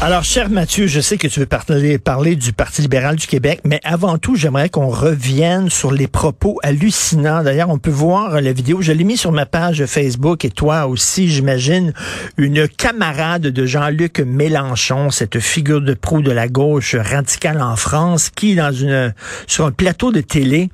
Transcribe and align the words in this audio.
Alors, 0.00 0.22
cher 0.22 0.50
Mathieu, 0.50 0.86
je 0.86 1.00
sais 1.00 1.16
que 1.16 1.28
tu 1.28 1.40
veux 1.40 1.46
parler, 1.46 2.36
du 2.36 2.52
Parti 2.52 2.82
libéral 2.82 3.16
du 3.16 3.26
Québec, 3.26 3.60
mais 3.64 3.80
avant 3.84 4.18
tout, 4.18 4.36
j'aimerais 4.36 4.68
qu'on 4.68 4.88
revienne 4.88 5.70
sur 5.70 5.92
les 5.92 6.08
propos 6.08 6.58
hallucinants. 6.62 7.42
D'ailleurs, 7.42 7.70
on 7.70 7.78
peut 7.78 7.90
voir 7.90 8.40
la 8.42 8.52
vidéo. 8.52 8.82
Je 8.82 8.92
l'ai 8.92 9.04
mis 9.04 9.16
sur 9.16 9.32
ma 9.32 9.46
page 9.46 9.86
Facebook 9.86 10.44
et 10.44 10.50
toi 10.50 10.86
aussi, 10.86 11.30
j'imagine, 11.30 11.94
une 12.36 12.68
camarade 12.68 13.42
de 13.42 13.66
Jean-Luc 13.66 14.20
Mélenchon, 14.20 15.10
cette 15.10 15.38
figure 15.40 15.80
de 15.80 15.94
proue 15.94 16.20
de 16.20 16.32
la 16.32 16.48
gauche 16.48 16.96
radicale 16.96 17.62
en 17.62 17.76
France, 17.76 18.28
qui, 18.28 18.56
dans 18.56 18.72
une, 18.72 19.14
sur 19.46 19.64
un 19.64 19.72
plateau 19.72 20.12
de 20.12 20.20
télé, 20.20 20.68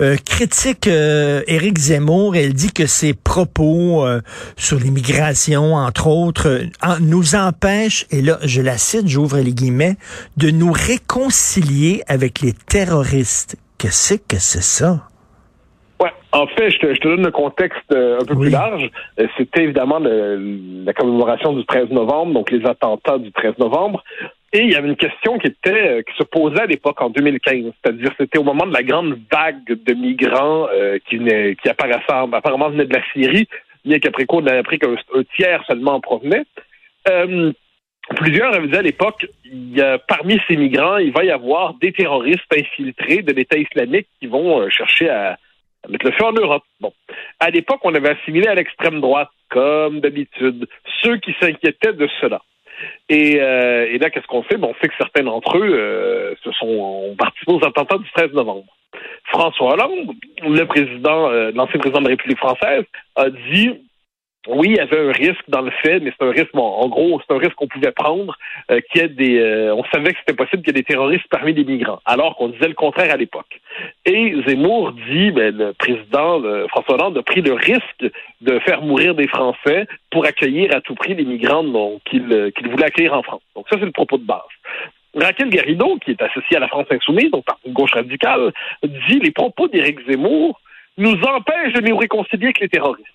euh, 0.00 0.16
critique 0.24 0.86
euh, 0.86 1.42
Éric 1.48 1.76
Zemmour. 1.78 2.34
Elle 2.34 2.54
dit 2.54 2.72
que 2.72 2.86
ses 2.86 3.12
propos 3.12 4.06
euh, 4.06 4.22
sur 4.56 4.78
l'immigration, 4.78 5.74
entre 5.74 6.06
autres, 6.06 6.62
nous 7.00 7.34
empêchent, 7.34 8.06
et 8.10 8.22
là, 8.22 8.38
la 8.60 8.78
cite, 8.78 9.08
j'ouvre 9.08 9.38
les 9.38 9.52
guillemets, 9.52 9.96
de 10.36 10.50
nous 10.50 10.72
réconcilier 10.72 12.02
avec 12.08 12.40
les 12.40 12.52
terroristes. 12.52 13.56
Qu'est-ce 13.78 14.14
que 14.14 14.36
c'est 14.38 14.62
ça? 14.62 15.06
Ouais, 16.00 16.12
en 16.32 16.46
fait, 16.46 16.70
je 16.70 16.78
te, 16.78 16.94
je 16.94 17.00
te 17.00 17.08
donne 17.08 17.24
le 17.24 17.30
contexte 17.30 17.92
euh, 17.92 18.18
un 18.20 18.24
peu 18.24 18.34
Oui. 18.34 18.40
plus 18.46 18.50
large. 18.50 18.90
Euh, 19.18 19.26
C'était 19.36 19.64
évidemment 19.64 19.98
le- 19.98 20.84
la 20.84 20.92
commémoration 20.94 21.52
du 21.52 21.64
13 21.66 21.90
novembre, 21.90 22.32
donc 22.32 22.50
les 22.50 22.64
attentats 22.66 23.18
du 23.18 23.30
13 23.32 23.54
novembre. 23.58 24.02
Et 24.52 24.62
il 24.62 24.70
y 24.72 24.74
avait 24.74 24.88
une 24.88 24.96
question 24.96 25.38
qui 25.38 25.46
était 25.48 25.70
euh, 25.98 26.02
qui 26.02 26.16
se 26.16 26.24
posait 26.24 26.62
à 26.62 26.66
l'époque 26.66 27.00
en 27.02 27.10
2015, 27.10 27.72
c'est-à-dire 27.84 28.10
c'était 28.18 28.38
au 28.38 28.42
moment 28.44 28.66
de 28.66 28.72
la 28.72 28.82
grande 28.82 29.18
vague 29.30 29.64
de 29.66 29.94
migrants 29.94 30.66
euh, 30.74 30.98
qui 31.08 31.18
venaient, 31.18 31.54
qui 31.62 31.68
apparaissaient, 31.68 32.02
apparemment 32.32 32.70
venaient 32.70 32.86
de 32.86 32.94
la 32.94 33.02
Syrie, 33.12 33.46
bien 33.84 33.98
qu'après 34.00 34.24
coup 34.24 34.38
on 34.40 34.46
a 34.46 34.54
appris 34.54 34.78
qu'un 34.78 34.92
un 35.14 35.22
tiers 35.36 35.62
seulement 35.68 35.92
en 35.96 36.00
provenait. 36.00 36.44
Euh, 37.08 37.52
Plusieurs 38.16 38.54
avaient 38.54 38.68
dit 38.68 38.76
à 38.76 38.82
l'époque, 38.82 39.26
parmi 40.08 40.40
ces 40.48 40.56
migrants, 40.56 40.98
il 40.98 41.12
va 41.12 41.24
y 41.24 41.30
avoir 41.30 41.74
des 41.74 41.92
terroristes 41.92 42.52
infiltrés 42.56 43.22
de 43.22 43.32
l'État 43.32 43.56
islamique 43.56 44.08
qui 44.18 44.26
vont 44.26 44.60
euh, 44.60 44.68
chercher 44.68 45.08
à, 45.08 45.38
à 45.84 45.88
mettre 45.88 46.06
le 46.06 46.12
feu 46.12 46.24
en 46.24 46.32
Europe. 46.32 46.64
Bon. 46.80 46.92
À 47.38 47.50
l'époque, 47.50 47.80
on 47.84 47.94
avait 47.94 48.10
assimilé 48.10 48.48
à 48.48 48.54
l'extrême 48.54 49.00
droite, 49.00 49.30
comme 49.48 50.00
d'habitude, 50.00 50.66
ceux 51.02 51.16
qui 51.18 51.34
s'inquiétaient 51.40 51.92
de 51.92 52.08
cela. 52.20 52.42
Et, 53.08 53.40
euh, 53.40 53.86
et 53.90 53.98
là, 53.98 54.10
qu'est-ce 54.10 54.26
qu'on 54.26 54.42
fait? 54.42 54.56
On 54.60 54.74
sait 54.80 54.88
que 54.88 54.94
certains 54.96 55.22
d'entre 55.22 55.58
eux 55.58 55.72
euh, 55.72 56.34
se 56.42 56.50
sont 56.52 56.66
ont 56.66 57.16
participé 57.16 57.52
aux 57.52 57.64
attentats 57.64 57.98
du 57.98 58.10
13 58.14 58.32
novembre. 58.32 58.66
François 59.24 59.74
Hollande, 59.74 60.14
le 60.42 60.64
président, 60.64 61.30
euh, 61.30 61.50
l'ancien 61.54 61.78
président 61.78 62.00
de 62.00 62.04
la 62.04 62.10
République 62.10 62.38
française, 62.38 62.84
a 63.16 63.30
dit 63.30 63.80
oui, 64.48 64.68
il 64.70 64.76
y 64.76 64.80
avait 64.80 65.08
un 65.08 65.12
risque 65.12 65.44
dans 65.48 65.60
le 65.60 65.70
fait, 65.70 66.00
mais 66.00 66.12
c'est 66.18 66.26
un 66.26 66.30
risque, 66.30 66.52
bon, 66.54 66.62
en 66.62 66.88
gros, 66.88 67.20
c'est 67.20 67.34
un 67.34 67.38
risque 67.38 67.54
qu'on 67.56 67.68
pouvait 67.68 67.92
prendre, 67.92 68.38
euh, 68.70 68.80
qu'il 68.80 69.02
y 69.02 69.04
ait 69.04 69.08
des, 69.08 69.38
euh, 69.38 69.74
on 69.74 69.84
savait 69.92 70.12
que 70.14 70.18
c'était 70.20 70.36
possible 70.36 70.62
qu'il 70.62 70.74
y 70.74 70.78
ait 70.78 70.82
des 70.82 70.86
terroristes 70.86 71.26
parmi 71.30 71.52
les 71.52 71.64
migrants, 71.64 72.00
alors 72.06 72.36
qu'on 72.36 72.48
disait 72.48 72.68
le 72.68 72.74
contraire 72.74 73.12
à 73.12 73.18
l'époque. 73.18 73.60
Et 74.06 74.34
Zemmour 74.46 74.92
dit, 74.92 75.30
ben, 75.30 75.54
le 75.54 75.72
président 75.74 76.40
François 76.68 76.94
Hollande 76.94 77.18
a 77.18 77.22
pris 77.22 77.42
le 77.42 77.52
risque 77.52 78.10
de 78.40 78.58
faire 78.60 78.80
mourir 78.80 79.14
des 79.14 79.28
Français 79.28 79.86
pour 80.10 80.24
accueillir 80.24 80.74
à 80.74 80.80
tout 80.80 80.94
prix 80.94 81.14
les 81.14 81.24
migrants 81.24 81.64
euh, 81.64 81.98
qu'il 82.06 82.70
voulait 82.70 82.84
accueillir 82.84 83.12
en 83.12 83.22
France. 83.22 83.42
Donc 83.54 83.66
ça, 83.68 83.76
c'est 83.78 83.84
le 83.84 83.92
propos 83.92 84.16
de 84.16 84.24
base. 84.24 84.40
Raquel 85.14 85.50
Garrido, 85.50 85.98
qui 85.98 86.12
est 86.12 86.22
associée 86.22 86.56
à 86.56 86.60
la 86.60 86.68
France 86.68 86.86
insoumise, 86.90 87.30
donc 87.30 87.44
par 87.44 87.58
une 87.66 87.74
gauche 87.74 87.92
radicale, 87.92 88.52
dit 88.82 89.18
les 89.18 89.32
propos 89.32 89.68
d'Éric 89.68 89.98
Zemmour 90.08 90.58
nous 90.96 91.20
empêchent 91.24 91.74
de 91.74 91.86
nous 91.86 91.96
réconcilier 91.96 92.46
avec 92.46 92.60
les 92.60 92.68
terroristes. 92.68 93.06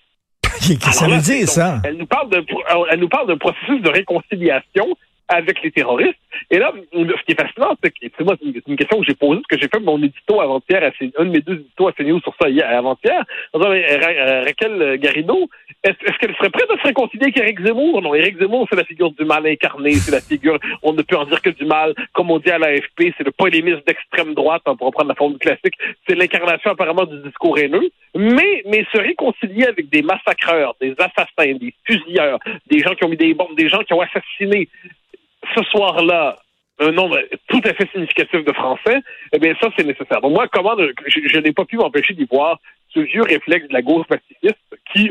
Qu'est-ce 0.60 0.78
que 0.78 0.92
ça 0.92 1.06
veut 1.06 1.20
dire, 1.20 1.48
ça? 1.48 1.80
Elle 1.84 1.96
nous 1.96 2.06
parle 2.06 2.30
de, 2.30 2.44
elle 2.90 3.00
nous 3.00 3.08
parle 3.08 3.28
d'un 3.28 3.36
processus 3.36 3.82
de 3.82 3.90
réconciliation 3.90 4.86
avec 5.28 5.62
les 5.62 5.70
terroristes. 5.70 6.18
Et 6.50 6.58
là, 6.58 6.72
ce 6.92 7.24
qui 7.24 7.32
est 7.32 7.40
fascinant, 7.40 7.76
c'est 7.82 7.90
que, 7.90 7.96
c'est 8.16 8.24
moi, 8.24 8.36
c'est 8.40 8.46
une, 8.66 8.76
question 8.76 9.00
que 9.00 9.06
j'ai 9.06 9.14
posée, 9.14 9.40
parce 9.40 9.60
que 9.60 9.64
j'ai 9.64 9.68
fait 9.68 9.82
mon 9.82 9.98
édito 9.98 10.40
avant-hier, 10.40 10.82
à 10.82 11.20
un 11.20 11.24
de 11.24 11.30
mes 11.30 11.40
deux 11.40 11.54
éditos 11.54 11.88
à 11.88 11.92
CNews 11.92 12.20
sur 12.20 12.34
ça 12.40 12.48
hier, 12.48 12.68
avant-hier, 12.68 13.24
en 13.52 13.58
disant, 13.58 13.72
euh, 13.72 14.42
Raquel 14.44 14.98
Garrido, 14.98 15.48
est-ce 15.82 15.96
est-ce 16.06 16.18
qu'elle 16.18 16.36
serait 16.36 16.50
prête 16.50 16.70
à 16.70 16.76
se 16.76 16.86
réconcilier 16.86 17.24
avec 17.24 17.38
Éric 17.38 17.60
Zemmour? 17.60 18.02
Non, 18.02 18.14
Éric 18.14 18.38
Zemmour, 18.38 18.66
c'est 18.70 18.76
la 18.76 18.84
figure 18.84 19.10
du 19.12 19.24
mal 19.24 19.46
incarné, 19.46 19.94
c'est 19.94 20.12
la 20.12 20.20
figure, 20.20 20.58
on 20.82 20.92
ne 20.92 21.02
peut 21.02 21.16
en 21.16 21.24
dire 21.24 21.42
que 21.42 21.50
du 21.50 21.64
mal, 21.64 21.94
comme 22.12 22.30
on 22.30 22.38
dit 22.38 22.50
à 22.50 22.58
l'AFP, 22.58 23.12
c'est 23.16 23.24
le 23.24 23.32
polémiste 23.32 23.86
d'extrême 23.86 24.34
droite, 24.34 24.62
hein, 24.66 24.76
pour 24.76 24.88
reprendre 24.88 25.08
la 25.08 25.14
forme 25.14 25.38
classique, 25.38 25.74
c'est 26.08 26.14
l'incarnation 26.14 26.70
apparemment 26.70 27.04
du 27.04 27.18
discours 27.22 27.58
haineux, 27.58 27.90
mais, 28.14 28.62
mais 28.66 28.86
se 28.92 28.98
réconcilier 28.98 29.66
avec 29.66 29.88
des 29.90 30.02
massacreurs, 30.02 30.74
des 30.80 30.94
assassins, 30.98 31.54
des 31.54 31.74
fusilleurs, 31.84 32.38
des 32.66 32.80
gens 32.80 32.94
qui 32.94 33.04
ont 33.04 33.08
mis 33.08 33.16
des 33.16 33.34
bombes, 33.34 33.56
des 33.56 33.68
gens 33.68 33.80
qui 33.80 33.92
ont 33.92 34.00
assassiné 34.00 34.68
ce 35.54 35.62
soir-là 35.64 36.36
un 36.78 36.92
nombre 36.92 37.18
tout 37.48 37.60
à 37.64 37.72
fait 37.72 37.88
significatif 37.90 38.44
de 38.44 38.52
Français, 38.52 38.98
eh 39.32 39.38
bien 39.38 39.54
ça, 39.60 39.68
c'est 39.76 39.84
nécessaire. 39.86 40.20
Donc 40.20 40.32
moi, 40.32 40.46
comment 40.52 40.76
je, 41.06 41.20
je 41.26 41.38
n'ai 41.38 41.52
pas 41.52 41.64
pu 41.64 41.76
m'empêcher 41.78 42.12
d'y 42.12 42.26
voir 42.30 42.58
ce 42.92 43.00
vieux 43.00 43.22
réflexe 43.22 43.66
de 43.68 43.72
la 43.72 43.80
gauche 43.80 44.06
pacifiste 44.06 44.58
qui 44.92 45.10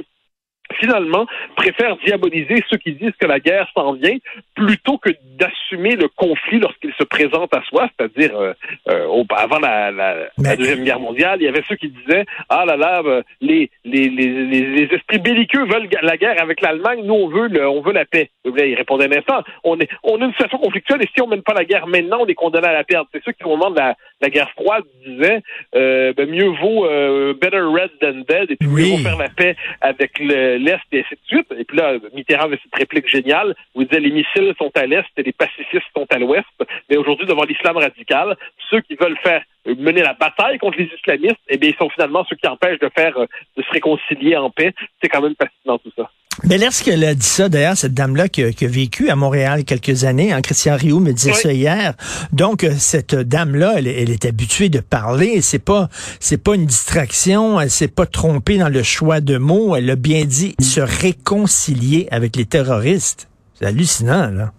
finalement 0.80 1.26
préfère 1.56 1.96
diaboliser 1.98 2.64
ceux 2.70 2.78
qui 2.78 2.94
disent 2.94 3.14
que 3.20 3.28
la 3.28 3.40
guerre 3.40 3.68
s'en 3.76 3.94
vient 3.94 4.18
plutôt 4.56 4.98
que 4.98 5.12
d'assumer 5.38 5.96
le 5.96 6.08
conflit 6.08 6.60
lorsqu'il 6.60 6.92
se 6.98 7.04
présente 7.04 7.54
à 7.54 7.62
soi, 7.64 7.88
c'est-à-dire 7.98 8.36
euh, 8.36 8.54
euh, 8.90 9.24
avant 9.36 9.60
la, 9.60 9.92
la- 9.92 10.28
Mais- 10.38 10.50
la 10.50 10.56
deuxième 10.56 10.84
guerre 10.84 11.00
mondiale, 11.00 11.40
il 11.42 11.46
y 11.46 11.48
avait 11.48 11.64
ceux 11.68 11.76
qui 11.76 11.90
disaient 11.90 12.26
ah 12.50 12.66
là 12.66 12.78
là 12.78 13.02
euh, 13.06 13.22
les 13.42 13.70
les, 13.84 14.10
les, 14.10 14.46
les, 14.46 14.84
esprits 14.96 15.20
belliqueux 15.20 15.66
veulent 15.66 15.90
la 16.02 16.18
guerre 16.18 16.42
avec 16.42 16.62
l'Allemagne, 16.62 17.02
nous 17.06 17.14
on 17.14 17.28
veut 17.28 17.48
le, 17.48 17.68
on 17.70 17.82
veut 17.82 17.94
la 17.94 18.06
paix. 18.06 18.30
Il 18.46 18.76
répondait 18.76 19.06
un 19.06 19.18
instant, 19.18 19.44
on 19.64 19.80
est 19.80 19.90
on 20.04 20.22
a 20.22 20.26
une 20.26 20.32
situation 20.32 20.58
conflictuelle 20.58 21.02
et 21.02 21.10
si 21.16 21.22
on 21.22 21.28
mène 21.28 21.42
pas 21.42 21.54
la 21.54 21.66
guerre 21.66 21.88
maintenant, 21.88 22.20
on 22.22 22.28
est 22.28 22.36
condamné 22.36 22.68
à 22.68 22.74
la 22.74 22.84
perdre. 22.84 23.10
C'est 23.14 23.24
ceux 23.24 23.32
qui 23.32 23.44
au 23.44 23.50
moment 23.50 23.72
de 23.72 23.78
la, 23.78 23.96
la 24.22 24.30
guerre 24.30 24.50
froide 24.52 24.84
disaient 25.06 25.42
euh, 25.76 26.14
ben, 26.14 26.30
mieux 26.30 26.48
vaut 26.50 26.86
euh, 26.86 27.34
better 27.34 27.60
red 27.62 27.90
than 28.02 28.22
dead 28.28 28.52
et 28.52 28.56
puis 28.56 28.68
Oui. 28.70 28.82
mieux 28.92 28.98
vaut 28.98 29.04
faire 29.04 29.18
la 29.18 29.30
paix 29.30 29.56
avec 29.82 30.20
le- 30.20 30.58
l'Est 30.58 30.80
et 30.92 31.00
ainsi 31.00 31.16
de 31.16 31.20
suite. 31.28 31.48
Et 31.58 31.64
puis 31.64 31.78
là, 31.78 31.94
Mitterrand 32.14 32.46
avait 32.46 32.60
cette 32.64 32.76
réplique 32.76 33.08
géniale 33.08 33.56
où 33.74 33.82
il 33.82 33.88
disait 33.88 34.00
les 34.02 34.12
missiles 34.12 34.54
sont 34.58 34.72
à 34.76 34.86
l'Est 34.86 35.06
et 35.18 35.24
les 35.24 35.34
pacifistes 35.34 35.86
sont 35.96 36.06
à 36.10 36.18
l'Ouest. 36.20 36.46
Mais 36.90 36.98
aujourd'hui, 36.98 37.26
devant 37.26 37.44
l'islam 37.44 37.78
radical, 37.78 38.36
ceux 38.70 38.82
qui 38.82 38.96
veulent 38.96 39.18
faire 39.24 39.42
euh, 39.68 39.76
mener 39.78 40.02
la 40.02 40.14
bataille 40.14 40.58
contre 40.60 40.78
les 40.78 40.90
islamistes, 40.96 41.40
eh 41.50 41.58
bien, 41.58 41.70
ils 41.72 41.78
sont 41.78 41.90
finalement 41.90 42.24
ceux 42.30 42.36
qui 42.36 42.48
empêchent 42.48 42.80
de 42.80 42.90
faire 42.96 43.18
euh, 43.18 43.26
de 43.58 43.64
se 43.64 43.70
réconcilier 43.72 44.36
en 44.38 44.50
paix. 44.50 44.74
C'est 45.02 45.10
quand 45.10 45.22
même 45.22 45.36
fascinant 45.40 45.78
tout 45.80 45.92
ça. 45.96 46.10
Mais 46.44 46.58
lorsqu'elle 46.58 47.04
a 47.06 47.16
dit 47.16 47.26
ça, 47.26 47.48
d'ailleurs, 47.50 47.78
cette 47.78 47.94
dame-là 47.94 48.28
qui, 48.28 48.44
a- 48.44 48.52
qui 48.52 48.66
a 48.66 48.68
vécu 48.68 49.10
à 49.10 49.16
Montréal 49.16 49.64
quelques 49.64 50.04
années, 50.04 50.34
hein, 50.34 50.42
Christian 50.42 50.76
Rioux 50.76 51.00
me 51.00 51.14
disait 51.14 51.32
Oui. 51.32 51.40
ça 51.42 51.54
hier. 51.54 51.94
Donc, 52.34 52.64
euh, 52.64 52.74
cette 52.78 53.16
dame-là, 53.16 53.76
elle, 53.78 53.88
elle 53.88 54.10
est 54.10 54.26
habituée 54.26 54.70
de 54.70 54.80
parler. 54.82 55.42
C'est 55.42 55.60
pas, 55.60 55.90
c'est 56.20 56.38
pas 56.38 56.56
une 56.56 56.66
distraction. 56.66 57.60
Elle 57.60 57.72
s'est 57.72 57.88
pas 57.88 58.06
trompée 58.06 58.58
dans 58.58 58.70
le 58.70 58.84
choix 58.84 59.22
de 59.22 59.38
mots. 59.38 59.76
Elle 59.76 59.90
a 59.90 59.96
bien 59.96 60.26
dit 60.26 60.56
se 60.60 60.82
réconcilier 60.82 62.08
avec 62.12 62.36
les 62.36 62.46
terroristes. 62.46 63.28
C'est 63.58 63.66
hallucinant, 63.66 64.30
là. 64.32 64.52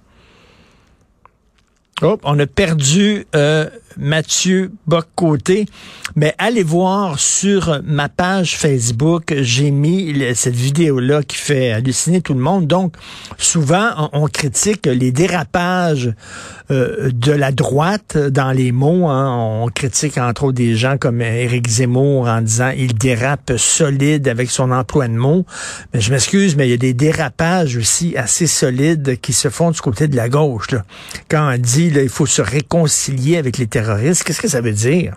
Oh, 2.03 2.19
on 2.25 2.39
a 2.39 2.47
perdu 2.47 3.27
euh, 3.35 3.69
Mathieu 3.99 4.73
Boccoté, 4.87 5.67
mais 6.15 6.35
allez 6.39 6.63
voir 6.63 7.19
sur 7.19 7.81
ma 7.85 8.09
page 8.09 8.57
Facebook, 8.57 9.35
j'ai 9.41 9.71
mis 9.71 10.15
cette 10.35 10.55
vidéo-là 10.55 11.23
qui 11.23 11.37
fait 11.37 11.73
halluciner 11.73 12.21
tout 12.21 12.35
le 12.35 12.41
monde. 12.41 12.67
Donc, 12.67 12.95
souvent, 13.39 14.11
on, 14.13 14.27
critique 14.27 14.87
les 14.87 15.13
dérapages 15.13 16.13
euh, 16.71 17.11
de 17.13 17.33
la 17.33 17.53
droite 17.53 18.19
dans 18.19 18.53
les 18.53 18.73
mots. 18.73 19.07
hein. 19.09 19.63
On 19.63 19.69
critique 19.69 20.19
entre 20.19 20.45
autres 20.45 20.57
des 20.57 20.75
gens 20.75 20.97
comme 20.99 21.23
Éric 21.23 21.69
Zemmour 21.69 22.29
en 22.29 22.41
disant 22.41 22.73
il 22.77 22.95
dérape 22.95 23.53
solide 23.57 24.29
avec 24.29 24.51
son 24.51 24.71
emploi 24.73 25.09
de 25.09 25.15
mots. 25.15 25.47
Mais 25.95 26.01
je 26.01 26.13
m'excuse, 26.13 26.57
mais 26.57 26.67
il 26.67 26.71
y 26.71 26.75
a 26.75 26.79
des 26.79 26.95
dérapages 26.95 27.77
aussi 27.77 28.17
assez 28.17 28.47
solides 28.47 29.21
qui 29.21 29.33
se 29.33 29.49
font 29.49 29.71
du 29.71 29.81
côté 29.81 30.09
de 30.09 30.17
la 30.17 30.29
gauche. 30.29 30.71
Là. 30.73 30.85
Quand 31.29 31.55
on 31.55 31.59
dit 31.59 31.91
là, 31.91 32.03
il 32.03 32.09
faut 32.09 32.27
se 32.27 32.43
réconcilier 32.43 33.37
avec 33.37 33.59
les 33.59 33.67
qu'est-ce 34.25 34.41
que 34.41 34.49
ça 34.49 34.61
veut 34.61 34.73
dire? 34.73 35.17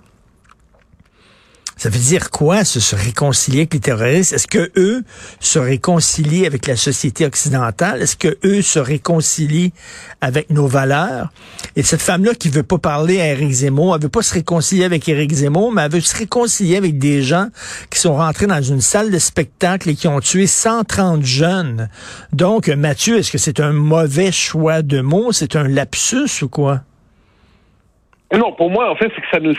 Ça 1.80 1.88
veut 1.88 1.98
dire 1.98 2.30
quoi, 2.30 2.66
se, 2.66 2.82
se 2.82 2.94
réconcilier 2.94 3.60
avec 3.60 3.74
les 3.74 3.80
terroristes? 3.80 4.34
Est-ce 4.34 4.48
que 4.48 4.70
eux 4.76 5.02
se 5.40 5.60
réconcilient 5.60 6.46
avec 6.46 6.68
la 6.68 6.76
société 6.76 7.26
occidentale? 7.26 8.02
Est-ce 8.02 8.18
que 8.18 8.38
eux 8.44 8.62
se 8.62 8.80
réconcilient 8.80 9.72
avec 10.20 10.50
nos 10.50 10.68
valeurs? 10.68 11.32
Et 11.78 11.84
cette 11.84 12.02
femme-là 12.02 12.34
qui 12.34 12.50
veut 12.50 12.64
pas 12.64 12.80
parler 12.80 13.22
à 13.22 13.28
Éric 13.28 13.50
Zemmour, 13.52 13.96
elle 13.96 14.02
veut 14.02 14.10
pas 14.10 14.24
se 14.24 14.34
réconcilier 14.34 14.84
avec 14.84 15.08
Éric 15.08 15.32
Zemmour, 15.32 15.72
mais 15.72 15.84
elle 15.84 15.92
veut 15.94 16.02
se 16.02 16.18
réconcilier 16.18 16.76
avec 16.76 17.00
des 17.00 17.24
gens 17.24 17.48
qui 17.90 18.00
sont 18.00 18.18
rentrés 18.18 18.48
dans 18.48 18.62
une 18.62 18.82
salle 18.82 19.10
de 19.10 19.18
spectacle 19.18 19.90
et 19.90 19.96
qui 19.96 20.10
ont 20.10 20.20
tué 20.20 20.48
130 20.48 21.24
jeunes. 21.24 21.88
Donc, 22.34 22.68
Mathieu, 22.68 23.20
est-ce 23.20 23.32
que 23.32 23.38
c'est 23.38 23.62
un 23.62 23.72
mauvais 23.72 24.34
choix 24.34 24.82
de 24.82 25.00
mots? 25.00 25.32
C'est 25.32 25.56
un 25.56 25.70
lapsus 25.70 26.44
ou 26.44 26.50
quoi? 26.50 26.82
Non, 28.32 28.52
pour 28.52 28.70
moi, 28.70 28.92
en 28.92 28.96
fait, 28.96 29.12
c'est 29.16 29.22
que 29.22 29.28
ça 29.32 29.40
nous, 29.40 29.56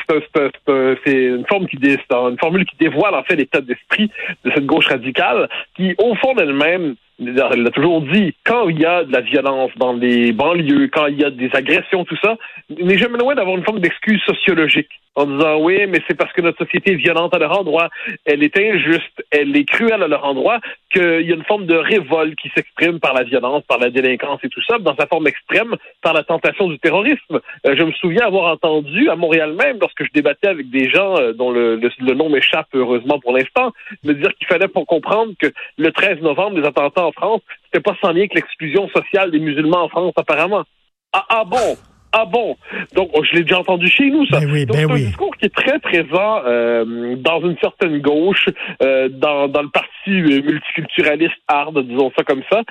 c'est 1.04 1.12
une 1.12 1.46
forme 1.46 1.66
qui, 1.66 1.76
une 1.76 2.38
formule 2.38 2.64
qui 2.64 2.76
dévoile 2.76 3.14
en 3.14 3.24
fait 3.24 3.36
l'état 3.36 3.60
d'esprit 3.60 4.10
de 4.44 4.50
cette 4.54 4.66
gauche 4.66 4.86
radicale, 4.86 5.48
qui, 5.74 5.94
au 5.98 6.14
fond 6.14 6.34
d'elle-même, 6.34 6.94
elle 7.20 7.62
l'a 7.62 7.70
toujours 7.70 8.00
dit, 8.02 8.34
quand 8.44 8.68
il 8.68 8.80
y 8.80 8.86
a 8.86 9.04
de 9.04 9.12
la 9.12 9.20
violence 9.20 9.70
dans 9.76 9.92
les 9.92 10.32
banlieues, 10.32 10.88
quand 10.88 11.06
il 11.06 11.20
y 11.20 11.24
a 11.24 11.30
des 11.30 11.50
agressions, 11.52 12.04
tout 12.04 12.16
ça, 12.22 12.36
n'est 12.70 12.98
jamais 12.98 13.18
loin 13.18 13.34
d'avoir 13.34 13.56
une 13.56 13.64
forme 13.64 13.80
d'excuse 13.80 14.20
sociologique 14.22 14.90
en 15.16 15.26
disant 15.26 15.60
oui, 15.60 15.86
mais 15.88 16.00
c'est 16.08 16.16
parce 16.16 16.32
que 16.32 16.40
notre 16.40 16.64
société 16.64 16.92
est 16.92 16.96
violente 16.96 17.34
à 17.34 17.38
leur 17.38 17.58
endroit, 17.58 17.88
elle 18.24 18.42
est 18.42 18.56
injuste, 18.56 19.24
elle 19.30 19.56
est 19.56 19.64
cruelle 19.64 20.02
à 20.02 20.08
leur 20.08 20.24
endroit, 20.24 20.60
qu'il 20.92 21.22
y 21.22 21.32
a 21.32 21.34
une 21.34 21.44
forme 21.44 21.66
de 21.66 21.74
révolte 21.74 22.36
qui 22.36 22.50
s'exprime 22.54 23.00
par 23.00 23.12
la 23.14 23.24
violence, 23.24 23.64
par 23.64 23.78
la 23.78 23.90
délinquance 23.90 24.40
et 24.44 24.48
tout 24.48 24.62
ça, 24.62 24.78
dans 24.78 24.96
sa 24.96 25.06
forme 25.06 25.26
extrême, 25.26 25.74
par 26.02 26.12
la 26.12 26.22
tentation 26.22 26.68
du 26.68 26.78
terrorisme. 26.78 27.40
Euh, 27.66 27.74
je 27.76 27.82
me 27.82 27.92
souviens 27.92 28.26
avoir 28.26 28.52
entendu 28.52 29.08
à 29.08 29.16
Montréal 29.16 29.54
même, 29.54 29.78
lorsque 29.80 30.04
je 30.04 30.10
débattais 30.14 30.48
avec 30.48 30.70
des 30.70 30.88
gens 30.88 31.16
euh, 31.18 31.32
dont 31.32 31.50
le, 31.50 31.76
le 31.76 32.14
nom 32.14 32.28
m'échappe 32.28 32.68
heureusement 32.74 33.18
pour 33.18 33.36
l'instant, 33.36 33.72
me 34.04 34.14
dire 34.14 34.32
qu'il 34.36 34.46
fallait 34.46 34.68
pour 34.68 34.86
comprendre 34.86 35.32
que 35.40 35.48
le 35.76 35.92
13 35.92 36.20
novembre, 36.20 36.58
les 36.58 36.66
attentats 36.66 37.06
en 37.10 37.12
France, 37.12 37.40
c'était 37.64 37.82
pas 37.82 37.96
sans 38.02 38.10
lien 38.10 38.20
avec 38.20 38.34
l'exclusion 38.34 38.88
sociale 38.88 39.30
des 39.30 39.38
musulmans 39.38 39.84
en 39.84 39.88
France, 39.88 40.12
apparemment. 40.16 40.64
Ah, 41.12 41.24
ah 41.28 41.44
bon? 41.44 41.76
Ah 42.12 42.24
bon? 42.24 42.56
Donc, 42.94 43.10
oh, 43.14 43.22
je 43.22 43.36
l'ai 43.36 43.42
déjà 43.42 43.60
entendu 43.60 43.86
chez 43.88 44.10
nous, 44.10 44.26
ça. 44.26 44.40
Ben 44.40 44.50
oui, 44.50 44.66
Donc, 44.66 44.76
ben 44.76 44.86
c'est 44.86 44.92
un 44.92 44.94
oui. 44.94 45.06
discours 45.06 45.36
qui 45.36 45.46
est 45.46 45.54
très 45.54 45.78
présent 45.78 46.42
euh, 46.44 47.14
dans 47.16 47.40
une 47.40 47.56
certaine 47.58 48.00
gauche, 48.00 48.46
euh, 48.82 49.08
dans, 49.08 49.46
dans 49.48 49.62
le 49.62 49.68
parti 49.68 50.10
euh, 50.10 50.42
multiculturaliste 50.42 51.36
hard, 51.46 51.78
disons 51.86 52.10
ça 52.16 52.24
comme 52.24 52.42
ça, 52.50 52.62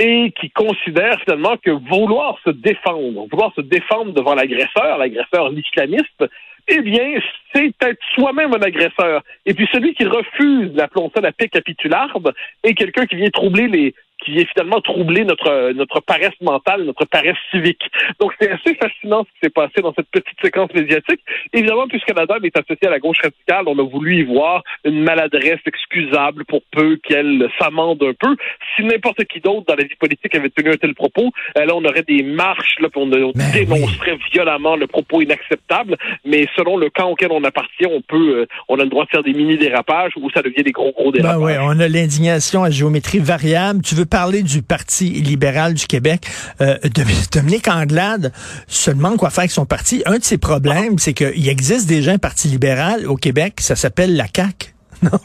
et 0.00 0.32
qui 0.40 0.50
considère 0.50 1.20
finalement 1.20 1.56
que 1.56 1.70
vouloir 1.70 2.38
se 2.44 2.50
défendre, 2.50 3.26
vouloir 3.30 3.52
se 3.54 3.60
défendre 3.60 4.12
devant 4.12 4.34
l'agresseur, 4.34 4.98
l'agresseur 4.98 5.50
l'islamiste, 5.50 6.24
eh 6.68 6.80
bien, 6.82 7.18
c'est 7.52 7.72
être 7.82 8.00
soi-même 8.14 8.52
un 8.54 8.62
agresseur. 8.62 9.22
Et 9.46 9.54
puis 9.54 9.68
celui 9.72 9.94
qui 9.94 10.04
refuse, 10.04 10.78
appelons 10.78 11.10
ça 11.14 11.20
la 11.20 11.32
paix 11.32 11.48
capitularde, 11.48 12.32
est 12.62 12.74
quelqu'un 12.74 13.06
qui 13.06 13.16
vient 13.16 13.30
troubler 13.30 13.68
les, 13.68 13.94
qui 14.24 14.32
vient 14.32 14.44
finalement 14.52 14.80
troubler 14.80 15.24
notre 15.24 15.72
notre 15.72 16.00
paresse 16.00 16.38
mentale, 16.40 16.84
notre 16.84 17.04
paresse 17.04 17.36
civique. 17.50 17.82
Donc 18.20 18.32
c'est 18.40 18.50
assez 18.50 18.74
fascinant 18.74 19.24
ce 19.24 19.32
qui 19.32 19.38
s'est 19.44 19.50
passé 19.50 19.80
dans 19.82 19.94
cette 19.94 20.10
petite 20.10 20.38
séquence 20.42 20.72
médiatique. 20.74 21.20
Évidemment, 21.52 21.86
puisque 21.88 22.12
la 22.14 22.26
dame 22.26 22.44
est 22.44 22.56
associée 22.56 22.88
à 22.88 22.90
la 22.90 22.98
gauche 22.98 23.18
radicale, 23.22 23.64
on 23.66 23.78
a 23.78 23.82
voulu 23.82 24.18
y 24.18 24.24
voir 24.24 24.62
une 24.84 25.02
maladresse 25.02 25.60
excusable 25.66 26.44
pour 26.46 26.62
peu 26.72 26.98
qu'elle 27.02 27.48
s'amende 27.58 28.02
un 28.02 28.12
peu. 28.18 28.36
Si 28.76 28.84
n'importe 28.84 29.24
qui 29.24 29.40
d'autre 29.40 29.66
dans 29.66 29.76
la 29.76 29.84
vie 29.84 29.96
politique 29.98 30.34
avait 30.34 30.50
tenu 30.50 30.70
un 30.70 30.76
tel 30.76 30.94
propos, 30.94 31.30
euh, 31.56 31.64
là 31.64 31.74
on 31.74 31.84
aurait 31.84 32.02
des 32.02 32.22
marches, 32.22 32.76
là, 32.80 32.88
puis 32.88 33.00
on, 33.00 33.10
on 33.12 33.32
Ben 33.34 33.52
dénoncerait 33.52 34.18
violemment 34.32 34.76
le 34.76 34.86
propos 34.86 35.22
inacceptable. 35.22 35.96
Mais 36.24 36.46
selon 36.56 36.76
le 36.76 36.90
camp 36.90 37.10
auquel 37.10 37.30
on 37.30 37.44
appartient, 37.44 37.86
on 37.86 38.00
peut, 38.00 38.40
euh, 38.40 38.46
on 38.68 38.78
a 38.78 38.84
le 38.84 38.90
droit 38.90 39.04
de 39.04 39.10
faire 39.10 39.22
des 39.22 39.32
mini 39.32 39.56
dérapages 39.56 40.12
ou 40.16 40.30
ça 40.30 40.42
devient 40.42 40.62
des 40.62 40.72
gros 40.72 40.92
gros 40.92 41.12
dérapages. 41.12 41.38
Ben 41.38 41.44
ouais, 41.44 41.56
on 41.60 41.78
a 41.80 41.88
l'indignation 41.88 42.64
à 42.64 42.70
géométrie 42.70 43.18
variable. 43.18 43.82
Tu 43.82 43.94
veux 43.94 44.06
parler 44.08 44.42
du 44.42 44.62
Parti 44.62 45.10
libéral 45.10 45.74
du 45.74 45.86
Québec. 45.86 46.26
Euh, 46.60 46.76
Dom- 46.94 47.06
Dominique 47.32 47.68
Anglade 47.68 48.32
se 48.66 48.90
demande 48.90 49.16
quoi 49.16 49.30
faire 49.30 49.40
avec 49.42 49.50
son 49.52 49.66
parti. 49.66 50.02
Un 50.06 50.18
de 50.18 50.24
ses 50.24 50.38
problèmes, 50.38 50.98
c'est 50.98 51.14
qu'il 51.14 51.48
existe 51.48 51.86
déjà 51.86 52.12
un 52.12 52.18
Parti 52.18 52.48
libéral 52.48 53.06
au 53.06 53.16
Québec, 53.16 53.54
ça 53.60 53.76
s'appelle 53.76 54.16
la 54.16 54.26
CAQ. 54.34 54.74
Non? 55.10 55.18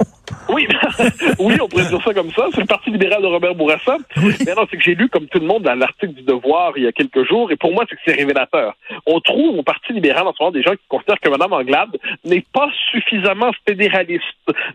Oui, 0.50 0.68
oui, 1.40 1.56
on 1.62 1.68
pourrait 1.68 1.86
dire 1.86 2.04
ça 2.04 2.14
comme 2.14 2.32
ça. 2.32 2.48
C'est 2.54 2.62
le 2.62 2.68
Parti 2.68 2.92
libéral 2.92 3.22
de 3.22 3.28
Robert 3.28 3.56
Bourassa. 3.56 3.98
Mais 4.18 4.54
non, 4.56 4.66
c'est 4.70 4.78
que 4.78 4.84
j'ai 4.84 4.96
lu, 4.96 5.10
comme 5.10 5.28
tout 5.28 5.40
le 5.40 5.46
monde, 5.46 5.64
dans 5.64 5.74
l'article 5.74 6.14
du 6.14 6.22
Devoir 6.22 6.74
il 6.76 6.84
y 6.84 6.88
a 6.88 6.92
quelques 6.92 7.28
jours, 7.28 7.52
et 7.52 7.56
pour 7.56 7.74
moi, 7.74 7.86
c'est 7.90 7.96
que 7.96 8.02
c'est 8.06 8.14
révélateur. 8.14 8.76
On 9.06 9.20
trouve 9.20 9.58
au 9.58 9.64
Parti 9.64 9.94
libéral 9.94 10.28
en 10.28 10.34
ce 10.34 10.42
moment 10.42 10.52
des 10.52 10.64
gens 10.64 10.74
qui 10.74 10.86
considèrent 10.88 11.20
que 11.20 11.30
Mme 11.30 11.54
Anglade 11.54 11.98
n'est 12.24 12.46
pas 12.54 12.70
suffisamment 12.92 13.52
fédéraliste. 13.68 14.24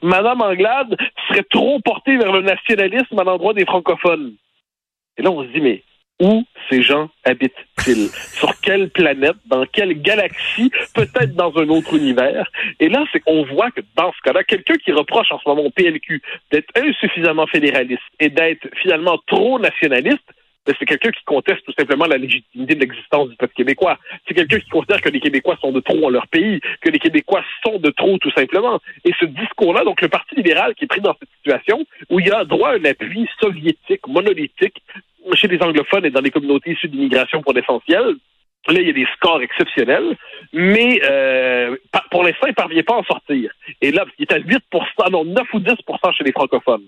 Mme 0.03 0.41
Anglade 0.43 0.97
serait 1.29 1.47
trop 1.51 1.81
portée 1.81 2.17
vers 2.17 2.33
le 2.33 2.43
nationalisme 2.43 3.19
à 3.19 3.25
l'endroit 3.25 3.55
des 3.55 3.65
francophones. 3.65 4.35
Et 5.17 5.23
là, 5.23 5.31
on 5.31 5.43
se 5.43 5.49
dit, 5.49 5.61
mais 5.61 5.83
où 6.21 6.45
ces 6.69 6.83
gens 6.83 7.11
habitent-ils? 7.25 8.09
Sur 8.33 8.59
quelle 8.61 8.91
planète? 8.91 9.37
Dans 9.47 9.65
quelle 9.67 10.01
galaxie? 10.01 10.71
Peut-être 10.95 11.35
dans 11.35 11.57
un 11.57 11.69
autre 11.69 11.95
univers? 11.95 12.51
Et 12.81 12.89
là, 12.89 13.05
c'est 13.13 13.21
qu'on 13.21 13.45
voit 13.45 13.71
que 13.71 13.81
dans 13.97 14.13
ce 14.13 14.21
cas-là, 14.25 14.45
quelqu'un 14.45 14.75
qui 14.75 14.93
reproche 14.93 15.31
en 15.33 15.39
ce 15.39 15.49
moment 15.49 15.63
au 15.63 15.71
PLQ 15.71 16.21
d'être 16.51 16.69
insuffisamment 16.77 17.47
fédéraliste 17.47 18.03
et 18.21 18.29
d'être 18.29 18.69
finalement 18.83 19.19
trop 19.27 19.59
nationaliste, 19.59 20.25
c'est 20.79 20.87
quelqu'un 20.87 21.11
qui 21.11 21.25
conteste 21.25 21.65
tout 21.65 21.73
simplement 21.79 22.07
la 22.07 22.19
légitimité 22.19 22.75
de 22.75 22.81
l'existence 22.81 23.29
du 23.29 23.37
peuple 23.37 23.55
québécois. 23.55 23.99
C'est 24.27 24.35
quelqu'un 24.35 24.59
qui 24.59 24.69
considère 24.69 25.01
que 25.01 25.09
les 25.09 25.21
Québécois 25.21 25.57
sont 25.61 25.73
de 25.73 25.81
trop 25.81 26.07
en 26.07 26.11
leur 26.11 26.27
pays, 26.29 26.61
que 26.81 26.91
les 26.91 26.99
Québécois 26.99 27.43
sont 27.65 27.79
de 27.79 27.91
trop 27.91 28.19
tout 28.19 28.31
simplement. 28.33 28.81
Et 29.05 29.13
ce 29.19 29.27
discours-là, 29.27 29.85
donc 29.85 30.01
le 30.01 30.09
Parti 30.09 30.35
libéral 30.35 30.75
qui 30.75 30.85
est 30.85 30.89
pris 30.89 31.01
dans 31.01 31.17
cette 31.19 31.31
situation 31.39 31.85
où 32.11 32.21
il 32.21 32.33
a 32.33 32.45
droit 32.45 32.71
à 32.71 32.75
un 32.75 32.85
appui 32.85 33.29
soviétique, 33.41 34.07
monolithique, 34.07 34.83
chez 35.35 35.49
les 35.49 35.61
anglophones 35.63 36.07
et 36.07 36.11
dans 36.11 36.21
les 36.21 36.31
communautés 36.31 36.73
issues 36.73 36.89
d'immigration 36.89 37.43
pour 37.43 37.53
l'essentiel, 37.53 38.17
Là, 38.67 38.81
il 38.81 38.87
y 38.87 38.91
a 38.91 38.93
des 38.93 39.07
scores 39.17 39.41
exceptionnels, 39.41 40.17
mais 40.53 41.01
euh, 41.03 41.77
pour 42.11 42.23
l'instant, 42.23 42.47
il 42.47 42.51
ne 42.51 42.55
parvient 42.55 42.83
pas 42.83 42.97
à 42.97 42.99
en 42.99 43.05
sortir. 43.05 43.51
Et 43.81 43.93
là, 43.93 44.05
il 44.19 44.25
est 44.25 44.33
à 44.33 44.39
8% 44.39 45.11
non, 45.11 45.25
9 45.25 45.55
ou 45.55 45.61
10% 45.61 46.15
chez 46.15 46.25
les 46.25 46.33
francophones. 46.33 46.85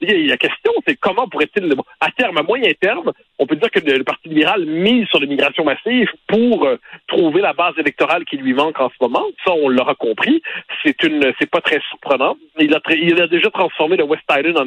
La 0.00 0.36
question, 0.36 0.72
c'est 0.86 0.96
comment 0.96 1.28
pourrait-il, 1.28 1.72
à 2.00 2.10
terme, 2.10 2.38
à 2.38 2.42
moyen 2.42 2.70
terme, 2.80 3.12
on 3.38 3.46
peut 3.46 3.56
dire 3.56 3.70
que 3.70 3.80
le, 3.80 4.04
Parti 4.04 4.28
libéral 4.28 4.64
mise 4.64 5.06
sur 5.08 5.20
l'immigration 5.20 5.64
massive 5.64 6.08
pour 6.26 6.64
euh, 6.64 6.76
trouver 7.08 7.40
la 7.40 7.52
base 7.52 7.74
électorale 7.78 8.24
qui 8.24 8.36
lui 8.36 8.52
manque 8.52 8.80
en 8.80 8.88
ce 8.88 8.94
moment? 9.00 9.24
Ça, 9.44 9.52
on 9.52 9.68
l'aura 9.68 9.94
compris. 9.94 10.42
C'est 10.84 11.02
une, 11.02 11.32
c'est 11.40 11.50
pas 11.50 11.60
très 11.60 11.80
surprenant. 11.88 12.36
Il 12.58 12.74
a, 12.74 12.80
il 12.90 13.20
a 13.20 13.26
déjà 13.26 13.50
transformé 13.50 13.96
le 13.96 14.04
West 14.04 14.24
Island 14.30 14.58
en 14.58 14.66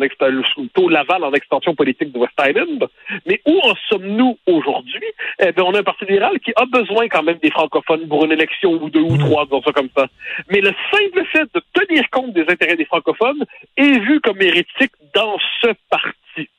taux 0.74 0.90
Laval 0.90 1.24
en 1.24 1.34
extension 1.34 1.76
politique 1.76 2.12
de 2.12 2.20
West 2.20 2.34
Island. 2.40 2.88
Mais 3.26 3.42
où 3.46 3.60
en 3.64 3.74
sommes-nous 3.90 4.38
aujourd'hui? 4.48 5.06
Eh 5.40 5.52
bien, 5.52 5.64
on 5.66 5.74
a 5.74 5.80
un 5.80 5.84
Parti 5.84 6.06
libéral 6.06 6.40
qui 6.40 6.52
a 6.56 6.66
besoin 6.66 7.08
quand 7.08 7.24
même 7.24 7.40
des 7.42 7.52
francophones 7.52 8.08
pour 8.08 8.26
une 8.26 8.32
élection 8.32 8.72
ou 8.72 8.90
deux 8.90 9.02
ou 9.02 9.18
trois, 9.18 9.46
disons 9.46 9.62
ça 9.64 9.72
comme 9.72 9.90
ça. 9.96 10.08
Mais 10.50 10.62
le 10.62 10.72
simple 10.92 11.26
fait 11.32 11.48
de 11.54 11.62
tenir 11.74 12.10
compte 12.10 12.34
des 12.34 12.46
intérêts 12.50 12.76
des 12.76 12.86
francophones 12.86 13.44
est 13.78 14.00
vu 14.00 14.20
comme 14.22 14.42
hérétique 14.42 14.92
dans 15.16 15.38
ce 15.62 15.70
parti. 15.90 16.50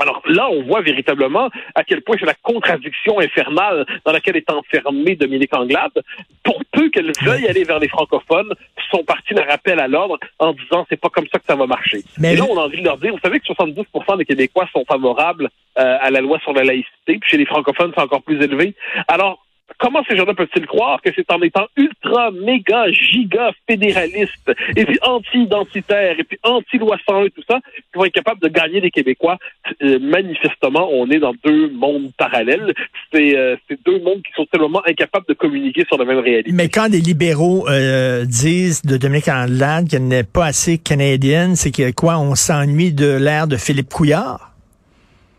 Alors 0.00 0.22
là, 0.26 0.48
on 0.48 0.62
voit 0.62 0.80
véritablement 0.80 1.50
à 1.74 1.82
quel 1.82 2.02
point 2.02 2.16
c'est 2.18 2.26
la 2.26 2.34
contradiction 2.34 3.18
infernale 3.18 3.84
dans 4.04 4.12
laquelle 4.12 4.36
est 4.36 4.50
enfermée 4.50 5.16
Dominique 5.16 5.54
Anglade. 5.54 6.02
Pour 6.44 6.62
peu 6.72 6.88
qu'elle 6.88 7.10
veuille 7.22 7.48
aller 7.48 7.64
vers 7.64 7.80
les 7.80 7.88
francophones, 7.88 8.54
son 8.92 9.02
parti 9.02 9.34
la 9.34 9.44
rappelle 9.44 9.80
à 9.80 9.88
l'ordre 9.88 10.18
en 10.38 10.52
disant 10.52 10.86
c'est 10.88 11.00
pas 11.00 11.08
comme 11.08 11.26
ça 11.32 11.40
que 11.40 11.44
ça 11.46 11.56
va 11.56 11.66
marcher. 11.66 12.04
Mais 12.18 12.34
Et 12.34 12.36
là, 12.36 12.44
on 12.48 12.56
a 12.56 12.62
envie 12.62 12.80
de 12.80 12.84
leur 12.84 12.98
dire, 12.98 13.12
vous 13.12 13.20
savez 13.20 13.40
que 13.40 13.46
70 13.46 13.82
des 14.18 14.24
Québécois 14.24 14.68
sont 14.72 14.84
favorables 14.88 15.50
euh, 15.78 15.98
à 16.00 16.10
la 16.10 16.20
loi 16.20 16.38
sur 16.40 16.52
la 16.52 16.62
laïcité, 16.62 17.18
puis 17.18 17.30
chez 17.30 17.36
les 17.36 17.46
francophones, 17.46 17.92
c'est 17.94 18.02
encore 18.02 18.22
plus 18.22 18.40
élevé. 18.40 18.74
Alors, 19.08 19.44
comment 19.78 20.02
ces 20.08 20.16
gens-là 20.16 20.34
peuvent-ils 20.34 20.66
croire 20.66 21.00
que 21.02 21.10
c'est 21.14 21.30
en 21.30 21.40
étant 21.42 21.66
ultra, 21.76 22.30
méga, 22.30 22.90
giga 22.90 23.52
fédéraliste, 23.68 24.52
et 24.76 24.84
puis 24.84 24.98
anti-identitaire, 25.02 26.18
et 26.18 26.24
puis 26.24 26.38
anti-loi 26.42 26.96
101, 27.06 27.26
tout 27.28 27.42
ça, 27.48 27.60
qu'ils 27.74 27.98
vont 27.98 28.04
être 28.04 28.12
capables 28.12 28.40
de 28.40 28.48
gagner 28.48 28.80
les 28.80 28.90
Québécois? 28.90 29.38
Euh, 29.82 29.98
manifestement, 30.00 30.88
on 30.90 31.08
est 31.10 31.18
dans 31.18 31.34
deux 31.44 31.70
mondes 31.70 32.10
parallèles. 32.16 32.72
C'est 33.12 33.36
euh, 33.36 33.56
deux 33.84 34.00
mondes 34.00 34.22
qui 34.22 34.32
sont 34.34 34.46
tellement 34.46 34.82
incapables 34.86 35.26
de 35.28 35.34
communiquer 35.34 35.84
sur 35.86 35.98
la 35.98 36.04
même 36.04 36.18
réalité. 36.18 36.50
Mais 36.52 36.68
quand 36.68 36.88
des 36.88 37.00
libéraux 37.00 37.68
euh, 37.68 38.24
disent 38.24 38.82
de 38.82 38.96
Dominique 38.96 39.28
Anglade 39.28 39.88
qu'elle 39.88 40.08
n'est 40.08 40.24
pas 40.24 40.46
assez 40.46 40.78
canadienne, 40.78 41.56
c'est 41.56 41.70
que 41.70 41.90
quoi, 41.92 42.18
on 42.18 42.34
s'ennuie 42.34 42.92
de 42.92 43.16
l'ère 43.16 43.46
de 43.46 43.56
Philippe 43.56 43.88
Couillard? 43.88 44.47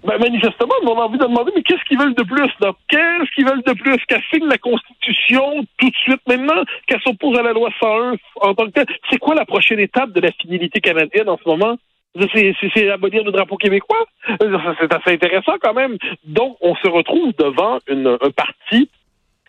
Ben, 0.03 0.17
manifestement, 0.17 0.75
on 0.83 0.97
a 0.97 1.05
envie 1.05 1.17
de 1.17 1.25
demander, 1.25 1.51
mais 1.55 1.61
qu'est-ce 1.61 1.83
qu'ils 1.85 1.99
veulent 1.99 2.15
de 2.15 2.23
plus, 2.23 2.49
là? 2.61 2.71
Qu'est-ce 2.87 3.29
qu'ils 3.35 3.45
veulent 3.45 3.63
de 3.63 3.73
plus? 3.73 3.97
Qu'elle 4.07 4.23
signe 4.33 4.47
la 4.47 4.57
Constitution 4.57 5.65
tout 5.77 5.89
de 5.89 5.95
suite 5.95 6.21
maintenant? 6.25 6.63
Qu'elle 6.87 7.01
s'oppose 7.01 7.37
à 7.37 7.41
la 7.41 7.51
loi 7.51 7.69
101 7.81 8.15
en 8.41 8.53
tant 8.53 8.65
que 8.67 8.71
telle? 8.71 8.85
C'est 9.09 9.17
quoi 9.17 9.35
la 9.35 9.45
prochaine 9.45 9.79
étape 9.79 10.11
de 10.11 10.21
la 10.21 10.31
fidélité 10.31 10.79
canadienne 10.79 11.27
en 11.27 11.37
ce 11.37 11.47
moment? 11.47 11.77
C'est, 12.33 12.89
abolir 12.89 13.23
le 13.23 13.31
drapeau 13.31 13.57
québécois? 13.57 14.05
Ça, 14.25 14.75
C'est 14.79 14.93
assez 14.93 15.11
intéressant 15.11 15.55
quand 15.61 15.73
même. 15.73 15.97
Donc, 16.23 16.57
on 16.61 16.75
se 16.75 16.87
retrouve 16.87 17.33
devant 17.37 17.79
une, 17.87 18.17
un 18.21 18.31
parti 18.31 18.89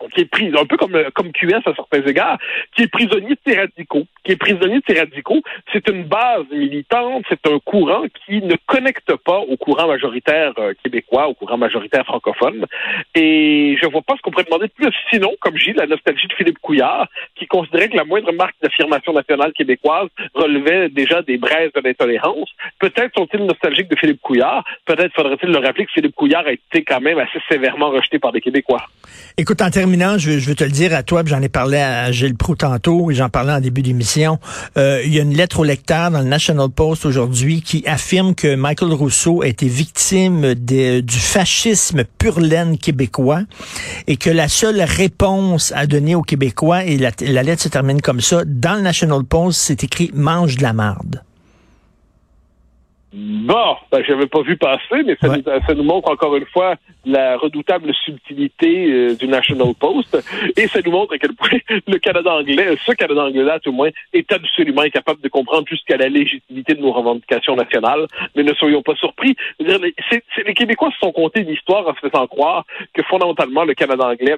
qui 0.09 0.21
est 0.21 0.25
pris, 0.25 0.51
un 0.57 0.65
peu 0.65 0.77
comme, 0.77 0.97
comme 1.13 1.31
QS 1.31 1.61
à 1.65 1.73
certains 1.75 2.01
égards, 2.05 2.37
qui 2.75 2.83
est 2.83 2.87
prisonnier 2.87 3.35
de 3.35 3.39
ses 3.45 3.57
radicaux. 3.57 4.05
Qui 4.23 4.33
est 4.33 4.35
prisonnier 4.37 4.79
de 4.79 4.83
ses 4.87 4.99
radicaux. 4.99 5.41
C'est 5.71 5.87
une 5.89 6.03
base 6.03 6.45
militante, 6.51 7.23
c'est 7.29 7.47
un 7.47 7.59
courant 7.59 8.03
qui 8.25 8.41
ne 8.41 8.55
connecte 8.65 9.15
pas 9.25 9.39
au 9.39 9.57
courant 9.57 9.87
majoritaire 9.87 10.53
euh, 10.57 10.73
québécois, 10.83 11.27
au 11.27 11.33
courant 11.33 11.57
majoritaire 11.57 12.05
francophone. 12.05 12.65
Et 13.15 13.77
je 13.81 13.87
vois 13.87 14.01
pas 14.01 14.15
ce 14.17 14.21
qu'on 14.21 14.31
pourrait 14.31 14.45
demander 14.45 14.67
de 14.67 14.73
plus. 14.73 14.93
Sinon, 15.09 15.31
comme 15.39 15.57
j'ai 15.57 15.73
la 15.73 15.87
nostalgie 15.87 16.27
de 16.27 16.33
Philippe 16.33 16.59
Couillard, 16.59 17.07
qui 17.35 17.47
considérait 17.47 17.89
que 17.89 17.97
la 17.97 18.03
moindre 18.03 18.31
marque 18.31 18.55
d'affirmation 18.61 19.13
nationale 19.13 19.53
québécoise 19.53 20.09
relevait 20.33 20.89
déjà 20.89 21.21
des 21.21 21.37
braises 21.37 21.71
de 21.73 21.81
l'intolérance. 21.81 22.49
Peut-être 22.79 23.13
sont-ils 23.17 23.45
nostalgiques 23.45 23.89
de 23.89 23.95
Philippe 23.95 24.21
Couillard. 24.21 24.63
Peut-être 24.85 25.13
faudrait-il 25.15 25.49
leur 25.49 25.63
rappeler 25.63 25.85
que 25.85 25.91
Philippe 25.91 26.15
Couillard 26.15 26.45
a 26.45 26.53
été 26.53 26.83
quand 26.83 27.01
même 27.01 27.19
assez 27.19 27.39
sévèrement 27.49 27.89
rejeté 27.89 28.19
par 28.19 28.31
des 28.31 28.41
Québécois. 28.41 28.85
Écoute, 29.37 29.61
en 29.61 29.69
je 30.17 30.39
je 30.39 30.47
veux 30.47 30.55
te 30.55 30.63
le 30.63 30.71
dire 30.71 30.93
à 30.93 31.03
toi, 31.03 31.23
j'en 31.25 31.41
ai 31.41 31.49
parlé 31.49 31.77
à 31.77 32.11
Gilles 32.11 32.35
Proux 32.35 32.55
tantôt, 32.55 33.11
et 33.11 33.15
j'en 33.15 33.29
parlais 33.29 33.53
en 33.53 33.59
début 33.59 33.81
d'émission. 33.81 34.39
Euh, 34.77 35.01
il 35.05 35.13
y 35.13 35.19
a 35.19 35.23
une 35.23 35.35
lettre 35.35 35.59
au 35.59 35.63
lecteur 35.63 36.11
dans 36.11 36.19
le 36.19 36.25
National 36.25 36.69
Post 36.69 37.05
aujourd'hui 37.05 37.61
qui 37.61 37.83
affirme 37.85 38.35
que 38.35 38.55
Michael 38.55 38.93
Rousseau 38.93 39.41
a 39.41 39.47
été 39.47 39.67
victime 39.67 40.53
du 40.55 41.19
fascisme 41.19 42.03
pur 42.17 42.39
laine 42.39 42.77
québécois 42.77 43.41
et 44.07 44.17
que 44.17 44.29
la 44.29 44.47
seule 44.47 44.81
réponse 44.81 45.73
à 45.75 45.85
donner 45.87 46.15
aux 46.15 46.21
Québécois, 46.21 46.85
et 46.85 46.97
la, 46.97 47.11
la 47.21 47.43
lettre 47.43 47.63
se 47.63 47.69
termine 47.69 48.01
comme 48.01 48.21
ça, 48.21 48.43
dans 48.45 48.75
le 48.75 48.81
National 48.81 49.23
Post, 49.23 49.59
c'est 49.61 49.83
écrit 49.83 50.11
«mange 50.13 50.57
de 50.57 50.63
la 50.63 50.73
marde». 50.73 51.21
Bon, 53.13 53.75
ben, 53.91 54.01
je 54.07 54.11
n'avais 54.13 54.27
pas 54.27 54.41
vu 54.41 54.55
passer, 54.55 55.03
mais 55.05 55.17
ça, 55.19 55.27
Ouais. 55.29 55.37
nous, 55.37 55.43
ça 55.67 55.73
nous 55.73 55.83
montre 55.83 56.09
encore 56.09 56.33
une 56.37 56.45
fois 56.45 56.75
la 57.05 57.35
redoutable 57.37 57.93
subtilité 58.05 58.89
euh, 58.89 59.15
du 59.15 59.27
National 59.27 59.73
Post. 59.77 60.17
Et 60.55 60.67
ça 60.67 60.79
nous 60.85 60.91
montre 60.91 61.15
à 61.15 61.17
quel 61.17 61.33
point 61.33 61.49
le 61.87 61.97
Canada 61.97 62.33
anglais, 62.33 62.75
ce 62.85 62.93
Canada 62.93 63.25
anglais-là, 63.25 63.59
tout 63.59 63.69
au 63.69 63.73
moins, 63.73 63.89
est 64.13 64.31
absolument 64.31 64.81
incapable 64.83 65.19
de 65.21 65.27
comprendre 65.27 65.67
jusqu'à 65.67 65.97
la 65.97 66.07
légitimité 66.07 66.73
de 66.73 66.79
nos 66.81 66.93
revendications 66.93 67.55
nationales. 67.57 68.05
Mais 68.35 68.43
ne 68.43 68.53
soyons 68.53 68.81
pas 68.81 68.95
surpris. 68.95 69.35
Les- 69.59 69.93
Québécois 70.53 70.91
se 70.91 70.99
sont 70.99 71.11
comptés 71.11 71.43
l'histoire 71.43 71.87
en 71.87 71.93
se 71.95 71.99
faisant 72.07 72.27
croire 72.27 72.65
que 72.93 73.01
fondamentalement, 73.03 73.63
le 73.65 73.73
Canada 73.73 74.05
anglais 74.05 74.37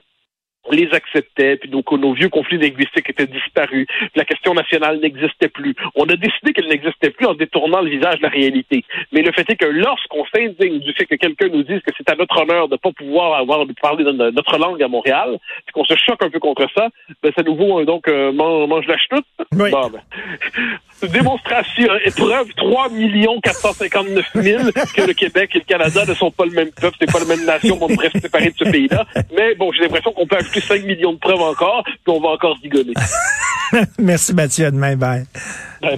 les 0.71 0.89
acceptait, 0.93 1.57
puis 1.57 1.69
donc 1.69 1.91
nos 1.91 2.13
vieux 2.13 2.29
conflits 2.29 2.57
linguistiques 2.57 3.09
étaient 3.09 3.27
disparus, 3.27 3.85
puis 3.87 4.09
la 4.15 4.25
question 4.25 4.53
nationale 4.53 4.99
n'existait 4.99 5.49
plus. 5.49 5.75
On 5.95 6.05
a 6.05 6.15
décidé 6.15 6.53
qu'elle 6.53 6.67
n'existait 6.67 7.09
plus 7.09 7.25
en 7.25 7.33
détournant 7.33 7.81
le 7.81 7.89
visage 7.89 8.17
de 8.17 8.23
la 8.23 8.29
réalité. 8.29 8.83
Mais 9.11 9.21
le 9.21 9.31
fait 9.31 9.49
est 9.49 9.55
que 9.55 9.65
lorsqu'on 9.65 10.25
s'indigne 10.33 10.79
du 10.79 10.93
fait 10.93 11.05
que 11.05 11.15
quelqu'un 11.15 11.47
nous 11.49 11.63
dise 11.63 11.81
que 11.81 11.91
c'est 11.97 12.09
à 12.09 12.15
notre 12.15 12.41
honneur 12.41 12.67
de 12.67 12.73
ne 12.73 12.77
pas 12.77 12.91
pouvoir 12.91 13.33
avoir 13.39 13.65
de 13.65 13.73
parler 13.81 14.03
de 14.03 14.11
notre 14.11 14.57
langue 14.57 14.81
à 14.81 14.87
Montréal, 14.87 15.37
puis 15.65 15.73
qu'on 15.73 15.85
se 15.85 15.95
choque 15.95 16.23
un 16.23 16.29
peu 16.29 16.39
contre 16.39 16.67
ça, 16.75 16.89
ben 17.21 17.31
ça 17.35 17.43
nous 17.43 17.55
vaut 17.55 17.79
euh, 17.81 17.85
donc 17.85 18.07
euh, 18.07 18.31
man- 18.31 18.67
mange 18.67 18.87
la 18.87 18.97
chenoute. 18.97 19.25
Oui. 19.53 19.69
Bon, 19.71 19.89
ben, 19.89 20.01
démonstration, 21.09 21.87
euh, 21.91 21.99
épreuve 22.05 22.53
3 22.55 22.87
459 23.43 24.25
000 24.35 24.63
que 24.95 25.01
le 25.07 25.13
Québec 25.13 25.51
et 25.55 25.59
le 25.59 25.65
Canada 25.65 26.05
ne 26.07 26.13
sont 26.13 26.31
pas 26.31 26.45
le 26.45 26.51
même 26.51 26.71
peuple, 26.71 26.95
c'est 26.99 27.11
pas 27.11 27.19
la 27.19 27.25
même 27.35 27.45
nation, 27.45 27.77
on 27.81 27.87
devrait 27.87 28.09
se 28.09 28.19
séparer 28.19 28.49
de 28.51 28.57
ce 28.57 28.63
pays-là. 28.69 29.05
Mais 29.35 29.55
bon, 29.55 29.71
j'ai 29.71 29.81
l'impression 29.83 30.11
qu'on 30.11 30.25
peut 30.27 30.37
ajouter 30.53 30.67
5 30.67 30.83
millions 30.85 31.13
de 31.13 31.19
preuves 31.19 31.41
encore, 31.41 31.83
puis 31.83 31.95
on 32.07 32.19
va 32.19 32.29
encore 32.29 32.57
rigoler. 32.61 32.93
Merci 33.97 34.33
Mathieu, 34.33 34.67
à 34.67 34.71
demain, 34.71 34.95
bye. 34.95 35.25
Bye 35.81 35.91
bye. 35.91 35.97